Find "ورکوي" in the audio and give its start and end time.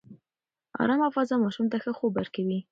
2.15-2.59